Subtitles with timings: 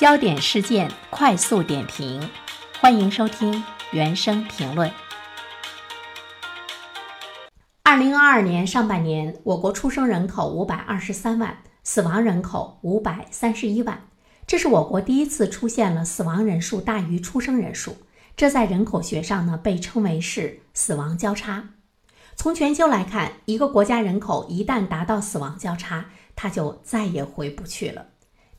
[0.00, 2.26] 焦点事件快速点评，
[2.80, 3.62] 欢迎收听
[3.92, 4.90] 原声评论。
[7.82, 14.08] 二零二二年上半年，我国出生人口五百二十三万，死亡人口五百三十一万，
[14.46, 17.98] 这是我国第一次出现了死亡人数大于出生人数。
[18.34, 21.74] 这在人口学上呢，被称为是死亡交叉。
[22.36, 28.06] 从全球来看，一个国家人口一旦达到死亡交叉，它就再也回不去了。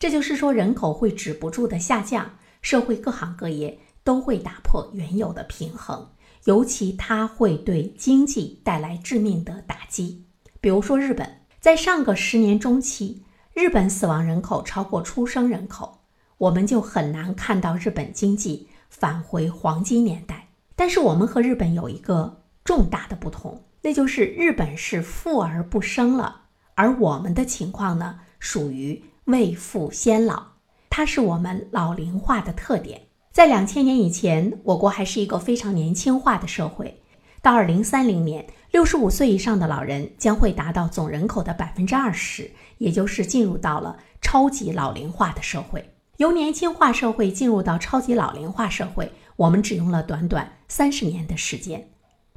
[0.00, 6.08] 这就是说，人口会止不住的下降，社会各行各业都会打破原有的平衡，
[6.44, 10.24] 尤其它会对经济带来致命的打击。
[10.58, 13.22] 比如说，日本在上个十年中期，
[13.52, 15.98] 日本死亡人口超过出生人口，
[16.38, 20.48] 我们就很难看到日本经济返回黄金年代。
[20.74, 26.44] 但是，我们和日本有一个重大的不同，那就是日本是富而不生了，
[26.74, 29.04] 而我们的情况呢，属于。
[29.30, 30.42] 未富先老，
[30.88, 33.02] 它是我们老龄化的特点。
[33.30, 37.00] 在两千年以前，我国还是一个非常年轻化的社会。
[37.40, 45.88] 到二零三零年，六十五岁以上的老人将会达到总人口的百分之二十，也就是进入到了超级老龄化的社会。
[46.16, 51.88] 由年轻化社会进入到超级老龄化社会，我们只用了短短三十年的时间。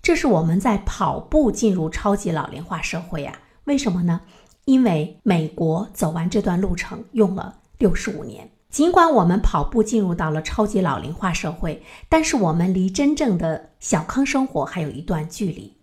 [0.01, 3.39] 这是我们在跑步进入超级老龄化社会啊？
[3.63, 4.21] 为什么呢？
[4.65, 15.73] 因为美国走完这段路程用了六十五年，尽管我们跑步进入到了超级老龄化社会，但是我们离真正的小康生活还有一段距离。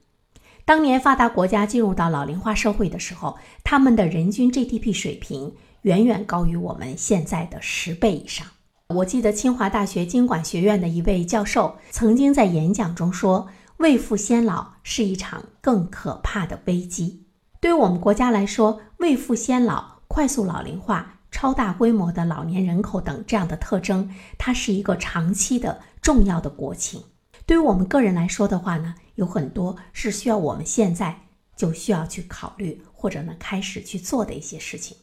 [0.64, 8.46] 当年发达国家进入到老龄化社会的时候，他们的人均 GDP 水平远远高于我们现在的十倍以上。
[8.88, 17.24] 我记得清华大学经管学院的一位教授曾经在演讲中说：“未富先老是一场更可怕的危机。”
[17.60, 27.02] 对于我们国家来说，未富先老、快速老龄化、超大规模的老年人口等这样的特征，它是一个长期的重要的国情。
[27.44, 31.20] 对于我们个人来说的话呢，有很多是需要我们现在
[31.54, 34.96] 就需要去考虑或者呢开始去做的一些事情。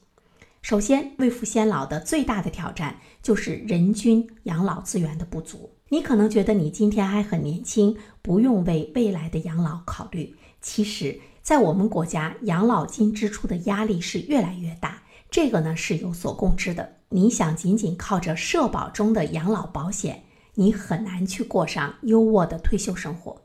[0.64, 5.70] 首先，未富先老的最大的挑战就是人均养老资源的不足。
[5.90, 11.20] 你可能觉得你今天还很年轻，不用为未来的养老考虑，其实。
[11.48, 16.98] 在我们国家，养老金支出的压力是越来越大，这个呢是有所共知的。
[17.08, 20.26] 你想仅仅靠着社保中的养老保险，
[20.56, 23.44] 你很难去过上优渥的退休生活。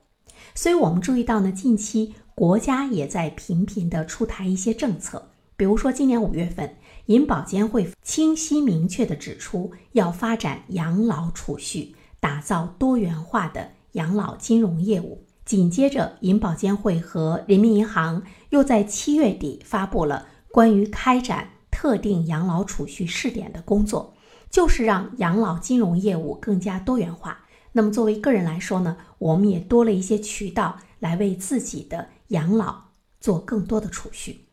[0.52, 6.74] 所以，我们注意到呢，近期国家也在频频的出台一些政策，比如说今年五月份，
[7.06, 15.22] 银保监会清晰明确的指出，要发展养老储蓄，打造多元化的养老金融业务。
[15.44, 24.14] 紧接着，银保监会和人民银行又在七月底发布了关于开展特定养老储蓄试点的工作，
[24.50, 27.46] 就是让养老金融业务更加多元化。
[27.72, 32.82] 那么，作为个人来说呢，我们也多了一些渠道来为自己的养老
[33.18, 34.46] 做更多的储蓄。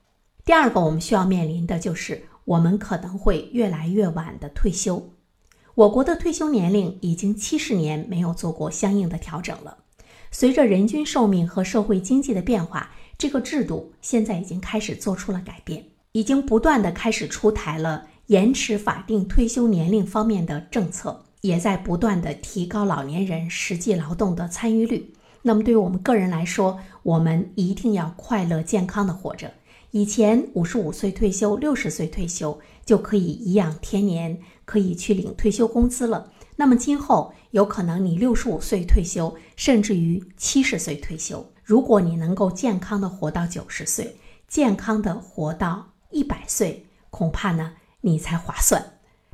[0.44, 5.12] 第二个，我们需要面临的就是我们可能会越来越晚的退休。
[5.76, 9.78] 我国的退休年龄已经七十年没有做过相应的调整了。
[10.32, 25.14] 随着人均寿命和社会经济的变化，这个制度现在已经开始做出了改变，已经不断的开始出台了延迟法定退休年龄方面的政策，也在不断的提高老年人实际劳动的参与率。
[25.42, 29.52] 那么对于我们个人来说，我们一定要快乐健康的活着。
[29.92, 36.32] 以前五十五岁退休、六十岁退休就可以颐养天年，可以去领退休工资了。
[36.56, 41.52] 那么今后有可能你六十五岁退休，甚至于七十岁退休。
[41.64, 44.18] 如果你能够健康的活到九十岁，
[44.48, 48.84] 健康的活到一百岁，恐怕呢你才划算。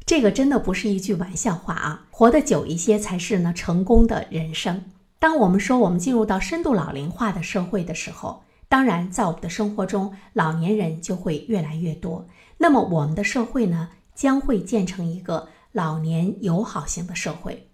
[0.06, 2.08] 这个真的不是一句玩笑话啊！
[2.12, 4.84] 活得久一些才是呢成功的人生。
[5.18, 8.44] 当我们说我们进入到深度老龄化的社会的时候，
[8.76, 12.28] 当然在我们的生活中，老年人就会越来越多。
[12.58, 15.48] 那么我们的社会呢，将会建成一个。
[15.72, 17.70] 老年友好型的社会，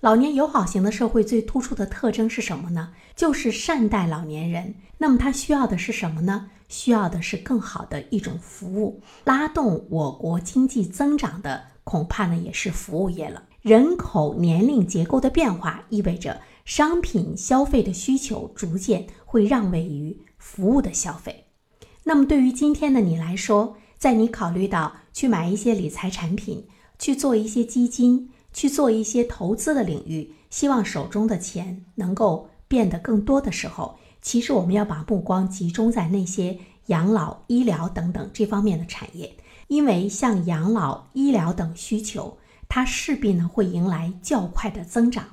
[0.00, 2.94] 老年友好型的社会最突出的特征是什么呢？
[3.14, 4.74] 就是善待老年人。
[4.96, 6.48] 那么他需要的是什么呢？
[6.68, 13.42] 需要的是更好的一种服务，拉动我国经济增长的恐怕呢也是服务业了。
[13.60, 20.16] 人口年龄结构的变化意味着商品消费的需求逐渐会让位于
[20.48, 21.46] 服务的消费。
[22.04, 26.66] 那么对于今天的你来说，在你考虑到去买一些理财产品。
[26.98, 39.36] 去做一些基金，去做一些投资的领域，希望手中的钱能够变得更多的时候，其实我们要把目光集中在那些养老、医疗等等这方面的产业，
[39.68, 45.26] 因为像养老、医疗等需求，它势必呢会迎来较快的增长。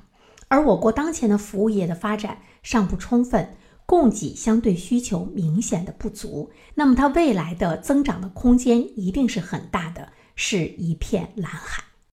[0.50, 11.84] 而我国当前的服务业的发展尚不充分，供给相对需求明显的不足，那么它未来的增长的空间一定是很大的，是一片蓝海。